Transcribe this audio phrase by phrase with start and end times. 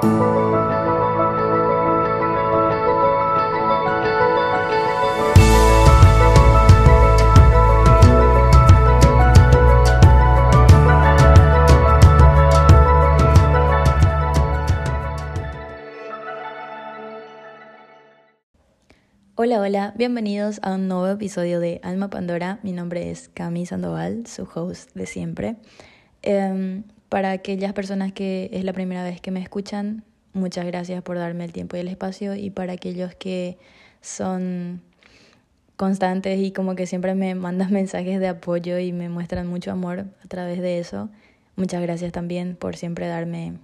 [0.00, 0.10] Hola,
[19.60, 22.60] hola, bienvenidos a un nuevo episodio de Alma Pandora.
[22.62, 25.56] Mi nombre es Cami Sandoval, su host de siempre.
[26.22, 31.16] Em, para aquellas personas que es la primera vez que me escuchan, muchas gracias por
[31.16, 32.34] darme el tiempo y el espacio.
[32.34, 33.58] Y para aquellos que
[34.00, 34.82] son
[35.76, 40.06] constantes y como que siempre me mandan mensajes de apoyo y me muestran mucho amor
[40.24, 41.08] a través de eso,
[41.56, 43.54] muchas gracias también por siempre darme,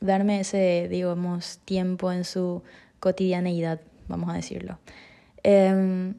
[0.00, 2.62] darme ese, digamos, tiempo en su
[3.00, 4.78] cotidianeidad vamos a decirlo.
[5.42, 6.14] Em,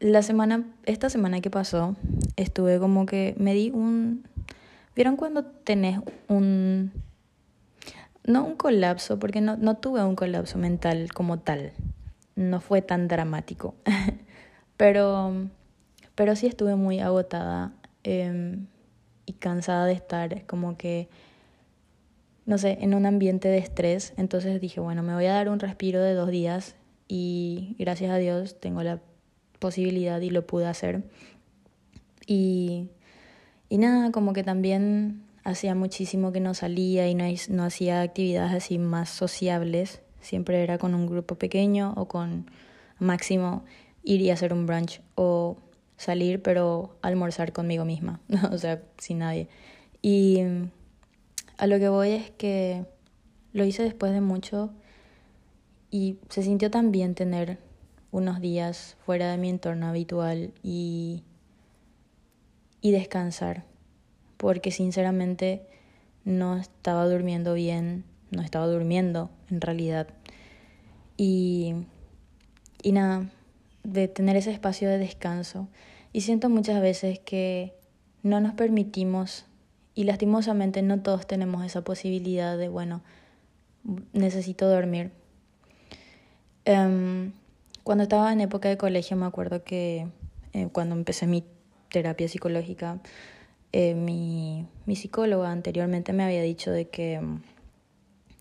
[0.00, 1.96] la semana, esta semana que pasó,
[2.36, 4.26] estuve como que me di un...
[4.98, 6.90] ¿Vieron cuando tenés un...
[8.24, 11.70] No un colapso, porque no, no tuve un colapso mental como tal.
[12.34, 13.76] No fue tan dramático.
[14.76, 15.46] pero,
[16.16, 18.66] pero sí estuve muy agotada em,
[19.24, 21.08] y cansada de estar como que
[22.44, 24.14] no sé, en un ambiente de estrés.
[24.16, 26.74] Entonces dije, bueno, me voy a dar un respiro de dos días
[27.06, 29.00] y gracias a Dios tengo la
[29.60, 31.04] posibilidad y lo pude hacer.
[32.26, 32.88] Y,
[33.68, 38.52] y nada, como que también hacía muchísimo que no salía y no, no hacía actividades
[38.52, 40.00] así más sociables.
[40.20, 42.50] Siempre era con un grupo pequeño o con
[42.98, 43.64] máximo
[44.02, 45.56] ir y hacer un brunch o
[45.96, 48.20] salir pero almorzar conmigo misma,
[48.52, 49.48] o sea, sin nadie.
[50.00, 50.40] Y
[51.56, 52.84] a lo que voy es que
[53.52, 54.70] lo hice después de mucho
[55.90, 57.58] y se sintió tan bien tener
[58.10, 61.24] unos días fuera de mi entorno habitual y,
[62.80, 63.64] y descansar,
[64.36, 65.62] porque sinceramente
[66.24, 70.08] no estaba durmiendo bien, no estaba durmiendo en realidad.
[71.16, 71.74] Y,
[72.82, 73.30] y nada,
[73.82, 75.68] de tener ese espacio de descanso.
[76.12, 77.74] Y siento muchas veces que
[78.22, 79.46] no nos permitimos
[79.94, 83.02] y lastimosamente no todos tenemos esa posibilidad de, bueno,
[84.12, 85.10] necesito dormir.
[86.66, 87.32] Um,
[87.82, 90.06] cuando estaba en época de colegio me acuerdo que
[90.52, 91.42] eh, cuando empecé mi
[91.90, 93.00] terapia psicológica,
[93.72, 97.42] eh, mi, mi psicóloga anteriormente me había dicho de que um,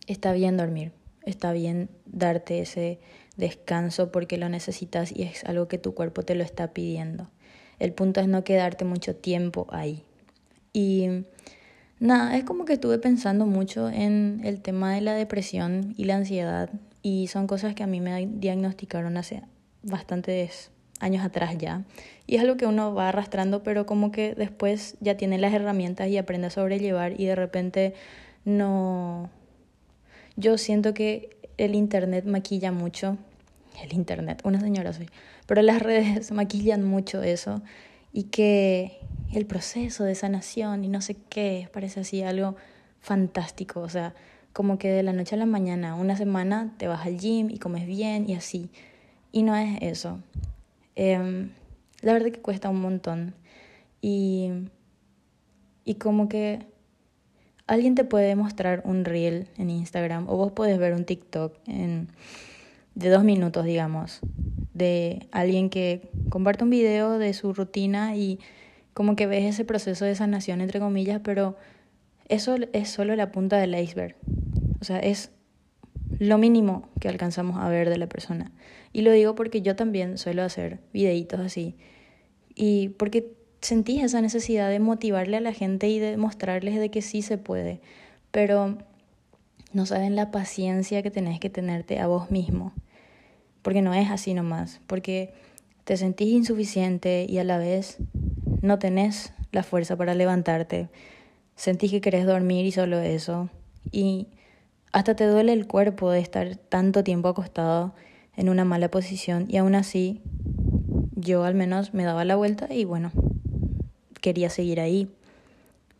[0.07, 0.91] está bien dormir,
[1.25, 2.99] está bien darte ese
[3.35, 7.29] descanso porque lo necesitas y es algo que tu cuerpo te lo está pidiendo.
[7.79, 10.03] El punto es no quedarte mucho tiempo ahí.
[10.73, 11.25] Y
[11.99, 16.17] Nada, es como que estuve pensando mucho en el tema de la depresión y la
[16.17, 16.69] ansiedad
[17.01, 19.41] y son cosas que a mí me diagnosticaron hace
[19.81, 20.69] bastantes
[20.99, 21.83] años atrás ya.
[22.25, 26.09] Y es algo que uno va arrastrando, pero como que después ya tiene las herramientas
[26.09, 27.93] y aprende a sobrellevar y de repente
[28.45, 29.29] no...
[30.35, 33.17] Yo siento que el Internet maquilla mucho.
[33.83, 35.09] El Internet, una señora soy.
[35.45, 37.61] Pero las redes maquillan mucho eso
[38.13, 38.99] y que
[39.33, 42.55] el proceso de sanación y no sé qué, parece así algo
[42.99, 44.13] fantástico, o sea,
[44.53, 47.59] como que de la noche a la mañana, una semana te vas al gym y
[47.59, 48.69] comes bien y así,
[49.31, 50.19] y no es eso.
[50.99, 51.51] Em,
[52.01, 53.35] la verdad que cuesta un montón
[54.01, 54.49] y,
[55.85, 56.65] y como que
[57.67, 62.07] alguien te puede mostrar un reel en Instagram o vos puedes ver un TikTok en,
[62.95, 64.21] de dos minutos, digamos,
[64.73, 68.39] de alguien que comparte un video de su rutina y
[68.95, 71.57] como que ves ese proceso de sanación, entre comillas, pero
[72.27, 74.15] eso es solo la punta del iceberg.
[74.81, 75.29] O sea, es
[76.19, 78.51] lo mínimo que alcanzamos a ver de la persona.
[78.93, 81.75] Y lo digo porque yo también suelo hacer videitos así.
[82.55, 87.01] Y porque sentí esa necesidad de motivarle a la gente y de mostrarles de que
[87.01, 87.81] sí se puede.
[88.31, 88.77] Pero
[89.73, 92.73] no saben la paciencia que tenés que tenerte a vos mismo.
[93.61, 94.81] Porque no es así nomás.
[94.87, 95.33] Porque
[95.83, 97.97] te sentís insuficiente y a la vez
[98.61, 100.89] no tenés la fuerza para levantarte,
[101.55, 103.49] sentís que querés dormir y solo eso,
[103.91, 104.27] y
[104.91, 107.93] hasta te duele el cuerpo de estar tanto tiempo acostado
[108.35, 110.21] en una mala posición y aún así
[111.15, 113.11] yo al menos me daba la vuelta y bueno,
[114.21, 115.09] quería seguir ahí,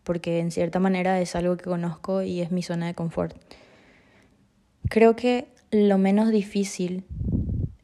[0.04, 3.36] porque en cierta manera es algo que conozco y es mi zona de confort.
[4.90, 7.04] Creo que lo menos difícil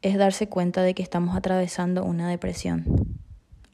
[0.02, 3.14] es darse cuenta de que estamos atravesando una depresión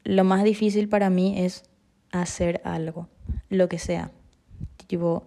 [0.04, 1.62] lo más difícil para mí es
[2.10, 3.08] hacer algo,
[3.48, 4.10] lo que sea.
[4.88, 5.24] Tipo,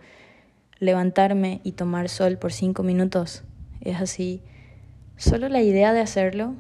[0.83, 3.44] levantarme y tomar sol por cinco minutos.
[3.81, 4.41] Es así.
[5.18, 6.56] Solo la idea de hacerlo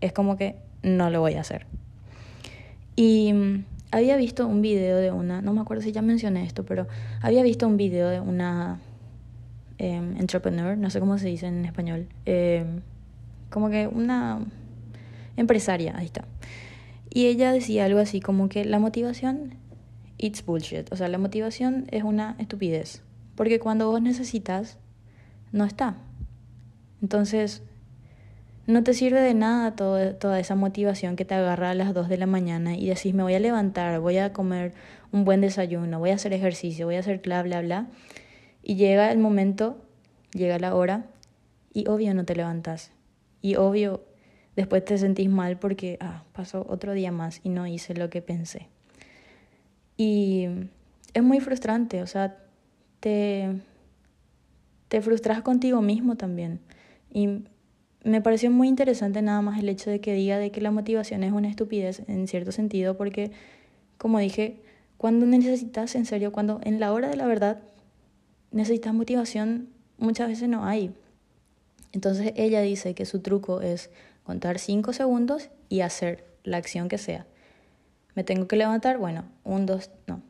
[0.00, 1.66] es como que no lo voy a hacer.
[2.96, 6.64] Y mm, había visto un video de una, no me acuerdo si ya mencioné esto,
[6.64, 6.86] pero
[7.20, 8.80] había visto un video de una
[9.78, 12.80] em, entrepreneur, no sé cómo se dice en español, em,
[13.50, 14.40] como que una
[15.36, 16.24] empresaria, ahí está.
[17.10, 19.54] Y ella decía algo así como que la motivación,
[20.18, 23.02] it's bullshit, o sea, la motivación es una estupidez,
[23.34, 24.78] porque cuando vos necesitas,
[25.52, 25.96] no está.
[27.02, 27.62] Entonces,
[28.66, 32.16] no te sirve de nada toda esa motivación que te agarra a las 2 de
[32.16, 34.72] la mañana y decís, me voy a levantar, voy a comer
[35.12, 37.86] un buen desayuno, voy a hacer ejercicio, voy a hacer bla, bla, bla.
[38.62, 39.84] Y llega el momento,
[40.32, 41.06] llega la hora
[41.74, 42.90] y obvio no te levantas.
[43.42, 44.02] Y obvio
[44.56, 48.22] después te sentís mal porque ah, pasó otro día más y no hice lo que
[48.22, 48.68] pensé.
[49.96, 50.48] Y
[51.12, 52.38] es muy frustrante, o sea,
[53.04, 53.60] te,
[54.88, 56.60] te frustras contigo mismo también.
[57.12, 57.44] Y
[58.02, 61.22] me pareció muy interesante nada más el hecho de que diga de que la motivación
[61.22, 63.30] es una estupidez en cierto sentido, porque,
[63.98, 64.62] como dije,
[64.96, 67.58] cuando necesitas, en serio, cuando en la hora de la verdad
[68.52, 69.68] necesitas motivación,
[69.98, 70.94] muchas veces no hay.
[71.92, 73.90] Entonces ella dice que su truco es
[74.22, 77.26] contar cinco segundos y hacer la acción que sea.
[78.14, 80.22] Me tengo que levantar, bueno, un, dos, no,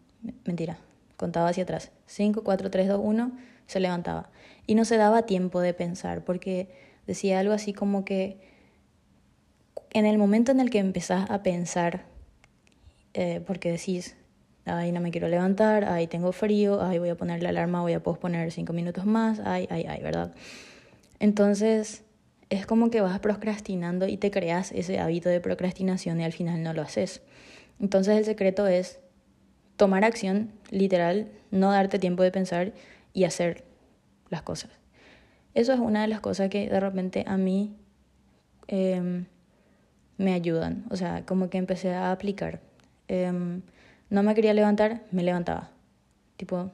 [0.45, 0.77] mentira,
[1.25, 1.91] contaba hacia atrás.
[2.07, 3.33] Cinco, cuatro, tres, dos, uno,
[3.67, 4.29] se levantaba.
[4.67, 6.69] Y no se daba tiempo de pensar, porque
[7.07, 8.41] decía algo así como que
[9.95, 12.05] en el momento en el que empezás a pensar,
[13.15, 14.17] eh, porque decís,
[14.67, 17.95] ay, no me quiero levantar, ay, tengo frío, ay, voy a poner la alarma, voy
[17.95, 20.35] a posponer cinco minutos más, ay, ay, ay, ¿verdad?
[21.21, 22.05] Entonces,
[22.51, 26.63] es como que vas procrastinando y te creas ese hábito de procrastinación y al final
[26.63, 27.23] no lo haces.
[27.81, 29.01] Entonces, el secreto es
[29.77, 32.73] tomar acción, literal, no darte tiempo de pensar
[33.13, 33.65] y hacer
[34.31, 34.71] las cosas.
[35.55, 37.77] Eso es una de las cosas que de repente a mí
[38.67, 39.27] em,
[40.19, 40.85] me ayudan.
[40.91, 42.61] O sea, como que empecé a aplicar.
[43.09, 43.63] Em,
[44.11, 45.71] no me quería levantar, me levantaba.
[46.37, 46.71] Tipo,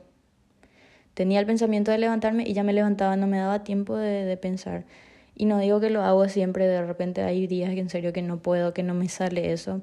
[1.15, 4.37] tenía el pensamiento de levantarme y ya me levantaba, no me daba tiempo de, de
[4.37, 4.85] pensar.
[5.35, 8.23] Y no digo que lo hago siempre, de repente hay días que en serio que
[8.23, 9.83] no puedo, que no me sale eso.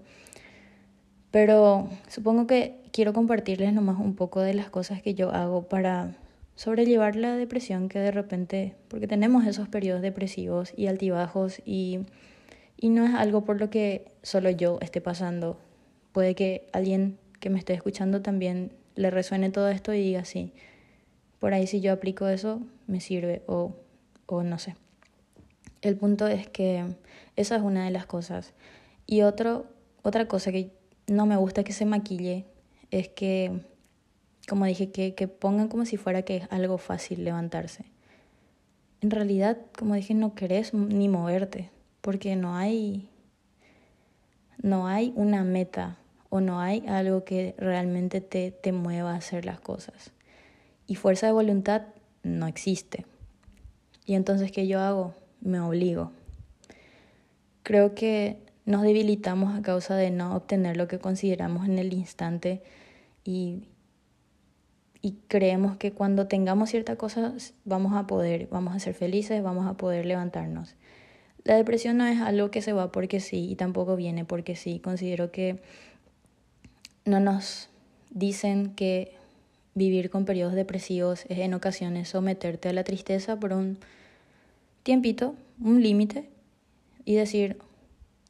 [1.37, 6.17] Pero supongo que quiero compartirles nomás un poco de las cosas que yo hago para
[6.55, 11.99] sobrellevar la depresión que de repente, porque tenemos esos periodos depresivos y altibajos y,
[12.75, 15.59] y no es algo por lo que solo yo esté pasando.
[16.11, 20.53] Puede que alguien que me esté escuchando también le resuene todo esto y diga, sí,
[21.37, 23.75] por ahí si yo aplico eso, me sirve o,
[24.25, 24.75] o no sé.
[25.83, 26.83] El punto es que
[27.35, 28.55] esa es una de las cosas.
[29.05, 29.67] Y otro,
[30.01, 30.76] otra cosa que
[31.07, 32.45] no me gusta que se maquille
[32.91, 33.61] es que
[34.47, 37.85] como dije, que, que pongan como si fuera que es algo fácil levantarse.
[39.01, 41.69] En realidad, como dije, no querés ni moverte,
[42.01, 43.09] porque no hay,
[44.63, 45.97] no hay una meta
[46.29, 50.11] o no hay algo que realmente te, te mueva a hacer las cosas.
[50.87, 51.83] Y fuerza de voluntad
[52.23, 53.05] no existe.
[54.05, 55.13] Y entonces, ¿qué yo hago?
[55.41, 56.13] Me obligo.
[57.63, 62.61] Creo que nos debilitamos a causa de no obtener lo que consideramos en el instante
[63.23, 63.69] y,
[65.01, 67.33] y creemos que cuando tengamos cierta cosa
[67.63, 70.75] vamos a poder, vamos a ser felices, vamos a poder levantarnos.
[71.45, 74.79] La depresión no es algo que se va porque sí y tampoco viene porque sí.
[74.79, 75.61] Considero que
[77.05, 77.69] no nos
[78.09, 79.13] dicen que
[79.75, 83.77] vivir con periodos depresivos es en ocasiones someterte a la tristeza por un
[84.83, 86.27] tiempito, un límite
[87.05, 87.59] y decir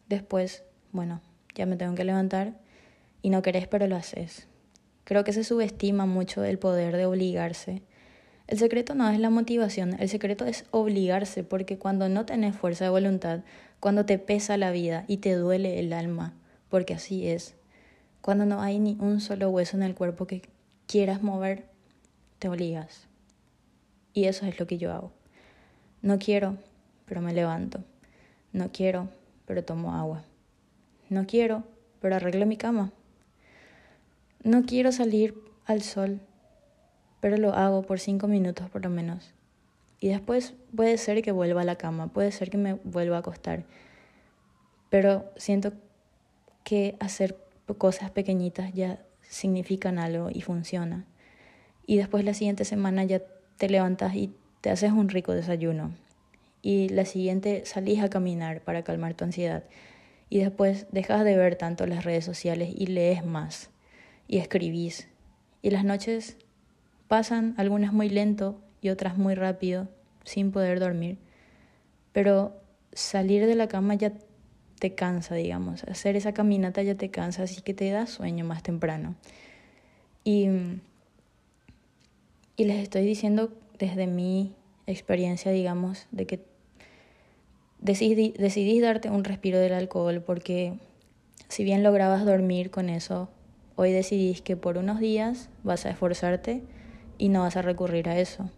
[0.07, 1.21] después, bueno,
[1.55, 2.53] ya me tengo que levantar
[3.21, 4.47] y no querés pero lo haces.
[5.03, 7.81] Creo que se subestima mucho el poder de obligarse.
[8.47, 12.85] El secreto no es la motivación, el secreto es obligarse, porque cuando no tenés fuerza
[12.85, 13.41] de voluntad,
[13.79, 16.33] cuando te pesa la vida y te duele el alma,
[16.69, 17.55] porque así es,
[18.21, 20.43] cuando no hay ni un solo hueso en el cuerpo que
[20.87, 21.65] quieras mover,
[22.39, 23.07] te obligas.
[24.13, 25.11] Y eso es lo que yo hago.
[26.01, 26.57] No quiero,
[27.05, 27.83] pero me levanto.
[28.53, 29.09] No quiero,
[29.47, 30.23] pero tomo agua.
[31.09, 31.63] No quiero,
[31.99, 32.91] pero arreglo mi cama.
[34.43, 35.33] No quiero salir
[35.65, 36.19] al sol,
[37.21, 39.33] pero lo hago por cinco minutos por lo menos.
[39.99, 43.19] Y después puede ser que vuelva a la cama, puede ser que me vuelva a
[43.19, 43.63] acostar.
[44.89, 45.73] Pero siento
[46.63, 47.37] que hacer
[47.77, 51.05] cosas pequeñitas ya significan algo y funciona.
[51.85, 53.21] Y después la siguiente semana ya
[53.57, 55.93] te levantas y te haces un rico desayuno.
[56.61, 59.63] Y la siguiente salís a caminar para calmar tu ansiedad.
[60.29, 63.69] Y después dejas de ver tanto las redes sociales y lees más
[64.27, 65.07] y escribís.
[65.61, 66.37] Y las noches
[67.07, 69.87] pasan, algunas muy lento y otras muy rápido,
[70.23, 71.17] sin poder dormir.
[72.11, 72.59] Pero
[72.93, 74.13] salir de la cama ya
[74.79, 75.83] te cansa, digamos.
[75.85, 79.15] Hacer esa caminata ya te cansa, así que te da sueño más temprano.
[80.23, 80.47] Y,
[82.57, 84.55] y les estoy diciendo desde mi
[84.88, 86.46] experiencia, digamos, de que
[87.79, 90.79] decidí, decidís darte un respiro del alcohol porque
[91.50, 93.29] si bien lograbas dormir con eso,
[93.75, 96.63] hoy decidís que por unos días vas a esforzarte
[97.17, 98.50] y no vas a recurrir a eso.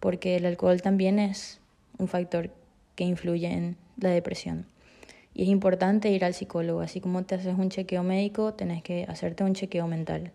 [0.00, 1.60] Porque el alcohol también es
[1.98, 2.50] un factor
[2.96, 4.66] que influye en la depresión.
[5.34, 9.04] Y es importante ir al psicólogo, así como te haces un chequeo médico, tenés que
[9.08, 10.32] hacerte un chequeo mental.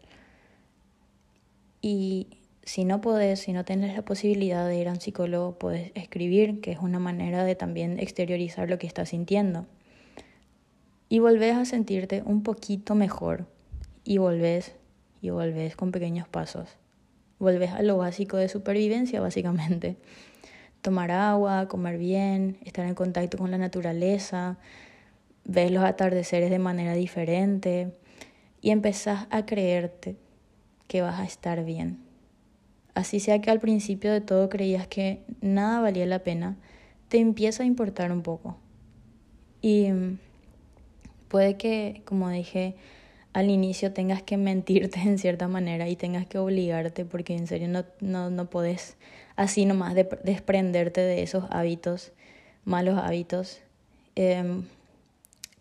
[1.82, 2.28] Y
[2.68, 6.60] si no podés, si no tenés la posibilidad de ir a un psicólogo, puedes escribir,
[6.60, 9.66] que es una manera de también exteriorizar lo que estás sintiendo.
[11.08, 13.48] Y volvés a sentirte un poquito mejor.
[14.04, 14.76] Y volvés,
[15.22, 16.68] y volvés con pequeños pasos.
[17.40, 19.96] Volvés a lo básico de supervivencia, básicamente.
[20.82, 24.58] Tomar agua, comer bien, estar en contacto con la naturaleza,
[25.46, 27.94] ves los atardeceres de manera diferente
[28.60, 30.18] y empezás a creerte
[30.90, 32.07] que vas a estar bien.
[32.98, 36.58] Así sea que al principio de todo creías que nada valía la pena,
[37.10, 38.58] te empieza a importar un poco.
[39.62, 40.18] Y mm,
[41.28, 42.74] puede que, como dije
[43.34, 47.68] al inicio, tengas que mentirte en cierta manera y tengas que obligarte porque en serio
[47.68, 48.98] no, no, no puedes
[49.36, 52.14] así nomás desprenderte de esos hábitos,
[52.66, 53.60] malos hábitos.
[54.16, 54.64] Em,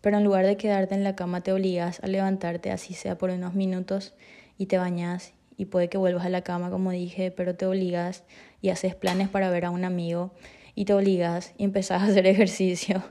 [0.01, 3.29] pero en lugar de quedarte en la cama te obligas a levantarte así sea por
[3.29, 4.15] unos minutos
[4.57, 8.23] y te bañas y puede que vuelvas a la cama como dije, pero te obligas
[8.61, 10.31] y haces planes para ver a un amigo
[10.75, 13.03] y te obligas y empezás a hacer ejercicio.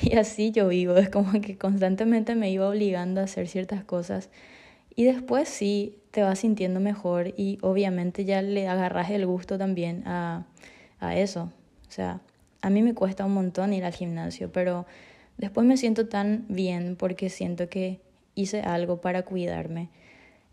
[0.00, 4.30] Y así yo vivo, es como que constantemente me iba obligando a hacer ciertas cosas
[4.94, 10.02] y después sí te vas sintiendo mejor y obviamente ya le agarras el gusto también
[10.06, 10.46] a,
[11.00, 11.50] a eso.
[11.88, 12.20] O sea,
[12.60, 14.86] a mí me cuesta un montón ir al gimnasio, pero
[15.38, 18.00] Después me siento tan bien porque siento que
[18.34, 19.90] hice algo para cuidarme.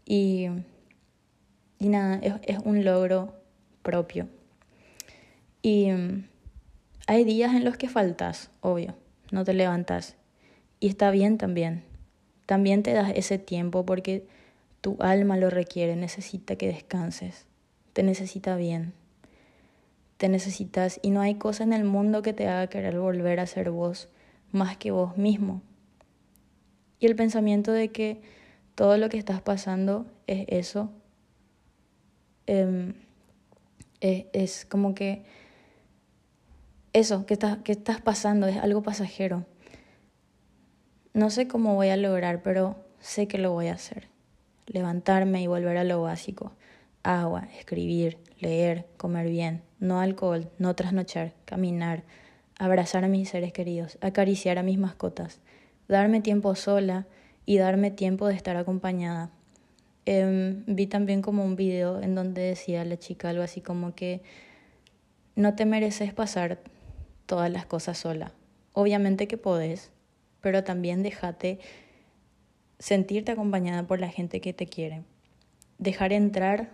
[0.05, 0.47] Y,
[1.83, 3.33] es un logro
[3.81, 4.27] propio.
[5.61, 6.27] Y mm,
[7.07, 8.95] hay días en los que faltas, obvio,
[9.31, 10.15] no te levantas.
[10.79, 11.83] Y está bien también.
[12.45, 14.27] También te das ese tiempo porque
[14.81, 17.45] tu alma lo requiere, necesita que descanses,
[17.93, 18.93] te necesita bien,
[20.17, 23.47] te necesitas y no hay cosa en el mundo que te haga querer volver a
[23.47, 24.09] ser vos
[24.51, 25.61] más que vos mismo.
[26.99, 28.21] Y el pensamiento de que
[28.75, 30.91] todo lo que estás pasando es eso,
[32.47, 32.93] em,
[34.01, 35.23] es, como que
[36.91, 39.45] eso que, que estás pasando es algo pasajero.
[41.13, 44.09] No sé cómo voy a lograr, pero sé que lo voy a hacer.
[44.65, 46.53] Levantarme y volver a lo básico.
[47.03, 52.03] Agua, escribir, leer, comer bien, no alcohol, no trasnochar, caminar,
[52.57, 55.41] abrazar a mis seres queridos, acariciar a mis mascotas,
[55.87, 57.05] darme tiempo sola
[57.45, 59.31] y darme tiempo de estar acompañada.
[60.05, 64.21] Em, vi también como un video en donde decía la chica algo así como que
[65.35, 66.59] no te mereces pasar
[67.25, 68.33] todas las cosas sola.
[68.73, 69.91] Obviamente que podés,
[70.41, 71.59] pero también déjate
[72.79, 75.03] sentirte acompañada por la gente que te quiere.
[75.77, 76.71] Dejar entrar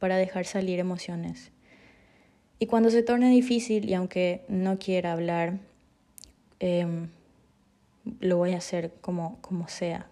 [0.00, 1.52] para dejar salir emociones.
[2.58, 5.58] Y cuando se torne difícil, y aunque no quiera hablar,
[6.60, 7.08] em,
[8.20, 10.08] lo voy a hacer como, como sea.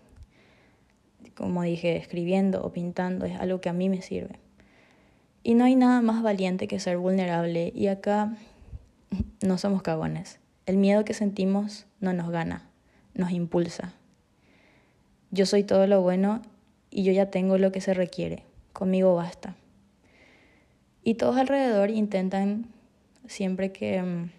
[1.35, 4.39] Como dije, escribiendo o pintando es algo que a mí me sirve.
[5.43, 7.73] Y no hay nada más valiente que ser vulnerable.
[7.75, 8.37] Y acá
[9.43, 10.39] no somos cagones.
[10.67, 12.69] El miedo que sentimos no nos gana,
[13.15, 13.95] nos impulsa.
[15.31, 16.43] Yo soy todo lo bueno
[16.91, 18.45] y yo ya tengo lo que se requiere.
[18.73, 19.57] Conmigo basta.
[21.03, 22.67] Y todos alrededor intentan
[23.27, 24.31] siempre que, mm,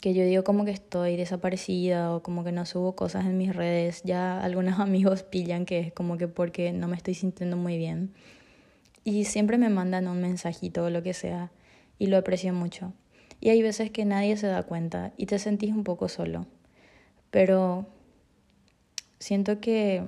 [0.00, 3.54] que yo digo como que estoy desaparecida o como que no subo cosas en mis
[3.54, 7.76] redes, ya algunos amigos pillan que es como que porque no me estoy sintiendo muy
[7.76, 8.14] bien.
[9.04, 11.50] Y siempre me mandan un mensajito o lo que sea
[11.98, 12.92] y lo aprecio mucho.
[13.40, 16.46] Y hay veces que nadie se da cuenta y te sentís un poco solo.
[17.30, 17.86] Pero
[19.18, 20.04] siento que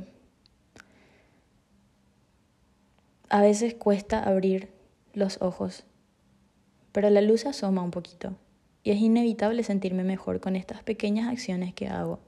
[3.29, 4.69] a veces cuesta abrir
[5.15, 5.85] los ojos,
[6.93, 8.37] pero la luz asoma un poquito
[8.83, 12.21] y es inevitable sentirme mejor con estas pequeñas acciones que hago.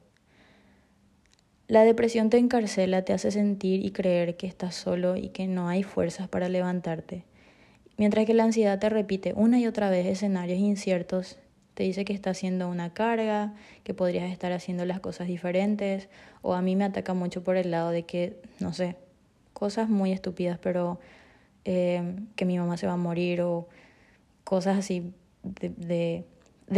[1.68, 5.68] La depresión te encarcela, te hace sentir y creer que estás solo y que no
[5.68, 7.24] hay fuerzas para levantarte,
[7.96, 11.38] mientras que la ansiedad te repite una y otra vez escenarios inciertos,
[11.74, 13.54] te dice que estás haciendo una carga,
[13.84, 16.10] que podrías estar haciendo las cosas diferentes,
[16.42, 18.96] o a mí me ataca mucho por el lado de que, no sé,
[19.54, 20.98] cosas muy estúpidas, pero
[21.64, 23.68] Em, que mi mamá se va a morir o
[24.42, 25.12] cosas así
[25.44, 26.24] de,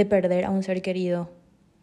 [0.05, 1.31] perder a un ser querido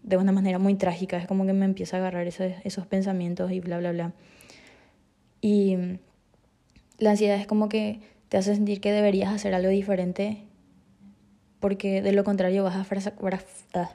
[0.03, 1.17] de una manera muy trágica.
[1.17, 4.13] Es como que me empieza a agarrar esos, esos pensamientos y bla, bla, bla.
[5.39, 5.77] Y
[6.97, 10.43] la ansiedad es como que te hace sentir que deberías hacer algo diferente
[11.59, 13.91] porque de lo contrario vas a,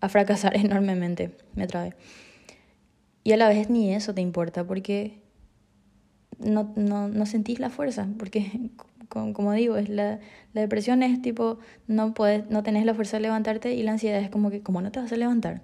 [0.00, 1.36] a fracasar enormemente.
[1.54, 1.94] Me trabe.
[3.22, 5.20] Y a la vez ni eso te importa porque
[6.38, 8.70] no, no, no sentís la fuerza, porque
[9.10, 10.20] como digo, es la,
[10.54, 14.20] la, depresión es tipo, no, puedes, no tenés la fuerza de levantarte y la ansiedad
[14.20, 15.62] es como que, ¿cómo no te vas a levantar?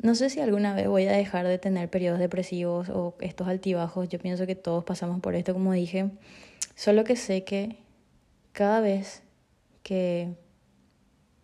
[0.00, 4.08] No sé si alguna vez voy a dejar de tener periodos depresivos o estos altibajos,
[4.08, 6.10] yo pienso que todos pasamos por esto, como dije,
[6.74, 7.76] solo que sé que
[8.52, 9.22] cada vez
[9.82, 10.34] que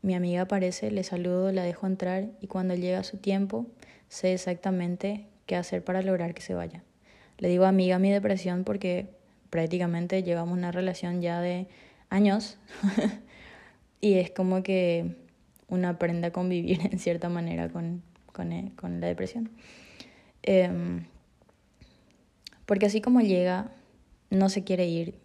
[0.03, 3.67] mi amiga aparece, le saludo, la dejo entrar y cuando llega su tiempo,
[4.09, 6.83] sé exactamente qué hacer para lograr que se vaya.
[7.39, 9.09] Le digo amiga mi depresión porque
[9.51, 11.67] prácticamente llevamos una relación ya de
[12.09, 12.59] años
[14.01, 15.17] y es como que
[15.69, 18.03] uno aprende a convivir en cierta manera con,
[18.33, 19.51] con, eh, con la depresión.
[20.43, 21.05] Em,
[22.67, 23.73] porque así como llega,
[24.31, 25.19] no se quiere ir.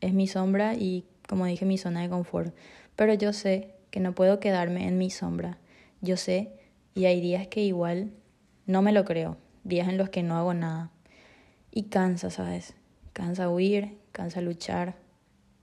[0.00, 2.54] Es mi sombra y, como dije, mi zona de confort.
[2.96, 5.58] Pero yo sé que no puedo quedarme en mi sombra.
[6.00, 6.52] Yo sé,
[6.94, 8.12] y hay días que igual
[8.66, 10.90] no me lo creo, días en los que no hago nada.
[11.70, 12.74] Y cansa, ¿sabes?
[13.12, 14.94] Cansa huir, cansa luchar,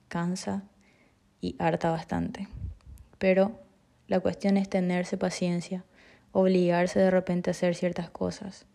[0.07, 0.63] cansa
[1.41, 2.47] y harta bastante.
[3.17, 3.59] Pero
[4.07, 5.85] la cuestión es tenerse paciencia,
[6.31, 8.65] obligarse de repente a hacer ciertas cosas.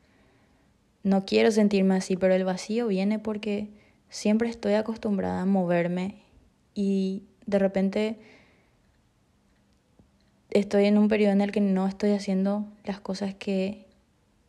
[1.02, 3.70] No quiero sentirme así, pero el vacío viene porque
[4.08, 6.22] siempre estoy acostumbrada a moverme
[6.74, 8.18] y de repente
[10.50, 13.86] estoy en un periodo en el que no estoy haciendo las cosas que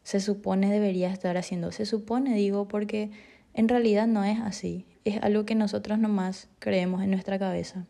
[0.03, 1.71] se supone debería estar haciendo.
[1.71, 3.11] Se supone, digo, porque
[3.55, 4.85] en realidad no es así.
[5.05, 7.87] Es algo que nosotros nomás creemos en nuestra cabeza.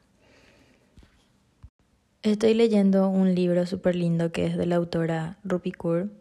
[2.21, 6.11] Estoy leyendo un libro súper lindo que es de la autora Rupi Kaur.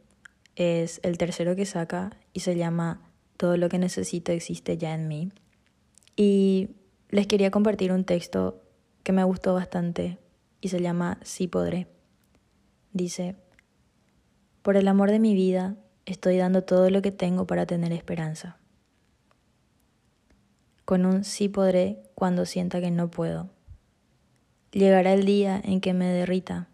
[0.57, 3.03] Es el tercero que saca y se llama
[3.37, 5.31] Todo lo que necesito existe ya en mí.
[6.17, 6.71] Y
[7.11, 8.63] les quería compartir un texto
[9.03, 10.19] que me gustó bastante
[10.63, 11.87] y se llama Sí podré.
[12.95, 13.37] Dice,
[14.63, 15.77] por el amor de mi vida,
[16.07, 18.59] estoy dando todo lo que tengo para tener esperanza
[20.85, 23.51] con un sí podré cuando sienta que no puedo.
[24.73, 26.69] Llegará el día en que me derrita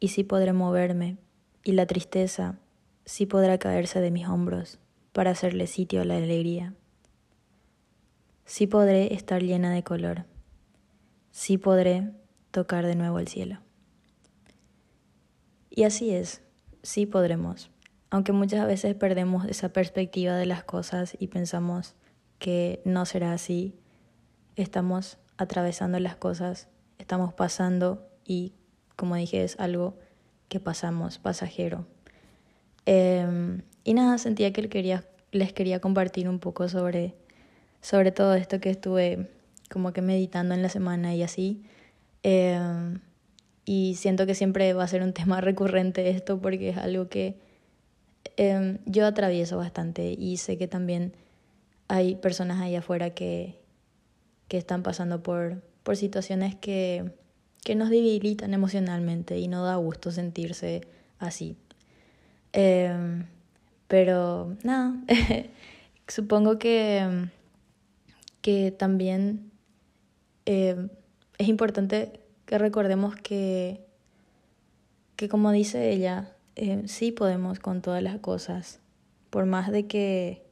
[0.00, 1.18] y sí podré moverme
[1.64, 2.58] y la tristeza
[3.04, 4.78] sí podrá caerse de mis hombros
[5.12, 6.74] para hacerle sitio a la alegría.
[8.44, 10.24] Sí podré estar llena de color.
[11.30, 12.12] Sí podré
[12.50, 13.60] tocar de nuevo el cielo.
[15.70, 16.42] Y así es,
[16.82, 17.70] sí podremos,
[18.10, 21.94] aunque muchas veces perdemos esa perspectiva de las cosas y pensamos,
[22.38, 23.74] que no será así.
[24.56, 28.52] Estamos atravesando las cosas, estamos pasando y,
[28.96, 29.96] como dije, es algo
[30.48, 31.86] que pasamos, pasajero.
[32.86, 37.14] Em, y nada, sentía que quería, les quería compartir un poco sobre,
[37.80, 39.28] sobre todo esto que estuve
[39.70, 41.62] como que meditando en la semana y así.
[42.22, 43.00] Em,
[43.64, 47.36] y siento que siempre va a ser un tema recurrente esto porque es algo que
[48.36, 51.12] em, yo atravieso bastante y sé que también
[51.88, 53.58] hay personas ahí afuera que,
[54.46, 57.12] que están pasando por, por situaciones que,
[57.64, 60.86] que nos debilitan emocionalmente y no da gusto sentirse
[61.18, 61.56] así.
[62.52, 63.26] Em,
[63.88, 64.94] pero nada,
[66.08, 67.28] supongo que,
[68.42, 69.50] que también
[70.44, 70.90] em,
[71.38, 73.84] es importante que recordemos que,
[75.16, 78.80] que como dice ella, em, sí podemos con todas las cosas,
[79.30, 80.47] por más de que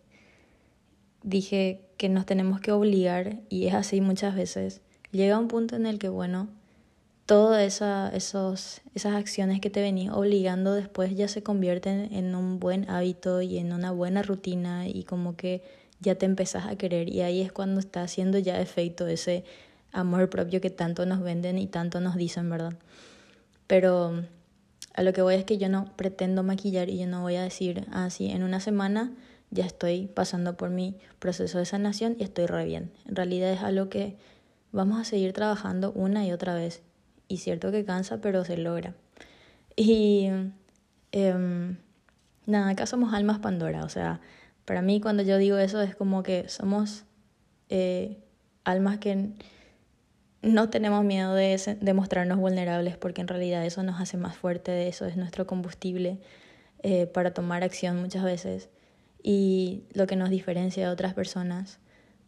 [1.27, 5.85] dije que nos tenemos que obligar, y es así muchas veces, llega un punto en
[5.85, 6.49] el que, bueno,
[7.27, 12.61] todas esa, esos, esas acciones que te venís obligando después ya se convierten en un
[12.61, 15.63] buen hábito y en una buena rutina y como que
[16.01, 19.45] ya te empezás a querer y ahí es cuando está haciendo ya efecto ese
[19.93, 22.75] amor propio que tanto nos venden y tanto nos dicen, ¿verdad?
[23.67, 24.23] Pero
[24.95, 27.43] a lo que voy es que yo no pretendo maquillar y yo no voy a
[27.43, 29.13] decir, ah, en una semana
[29.51, 32.93] ya estoy pasando por mi proceso de sanación y estoy re bien.
[33.07, 34.17] En realidad es algo que
[34.73, 36.83] vamos a seguir trabajando una y otra vez.
[37.29, 38.95] Y cierto que cansa, pero se logra.
[39.75, 40.29] Y
[41.13, 41.77] em,
[42.47, 43.85] nada, acá somos almas Pandora.
[43.85, 44.21] O sea,
[44.65, 47.05] para mí cuando yo digo eso es como que somos
[47.69, 48.19] eh,
[48.65, 49.31] almas que
[50.43, 54.87] no tenemos miedo de, de, mostrarnos vulnerables porque en realidad eso nos hace más fuerte,
[54.87, 56.21] eso es nuestro combustible
[56.83, 58.69] eh, para tomar acción muchas veces
[59.27, 61.81] y lo que nos diferencia de otras personas.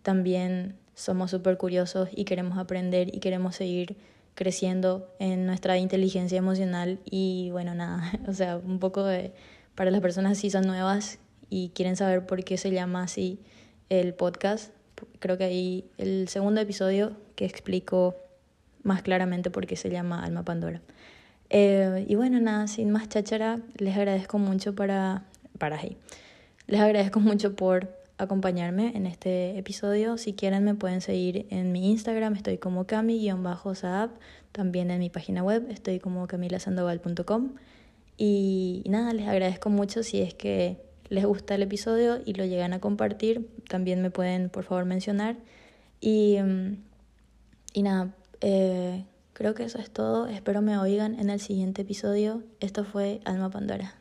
[0.03, 3.97] También somos súper curiosos y queremos aprender y queremos seguir
[4.35, 9.33] creciendo en nuestra inteligencia emocional y bueno, nada, o sea, un poco de,
[9.77, 13.39] para las personas si son nuevas y quieren saber por qué se llama así
[13.91, 14.73] el podcast,
[15.21, 18.17] Creo que ahí el segundo episodio que explico
[18.83, 20.81] más claramente por qué se llama Alma Pandora.
[21.51, 25.23] Eh, y bueno, nada, sin más cháchara, les agradezco mucho para,
[25.59, 25.97] para ahí.
[26.69, 30.19] Les agradezco mucho por acompañarme en este episodio.
[30.19, 34.11] Si quieren me pueden seguir en mi Instagram, estoy como cami-saab,
[34.53, 37.55] también en mi página web, estoy como camilasandoval.com.
[38.19, 40.77] Y nada, les agradezco mucho si es que
[41.09, 45.37] les gusta el episodio y lo llegan a compartir, también me pueden por favor mencionar.
[46.03, 46.77] Y, mm,
[47.73, 50.27] y nada, eh, creo que eso es todo.
[50.27, 52.43] Espero me oigan en el siguiente episodio.
[52.61, 53.95] Esto fue Alma Pandora.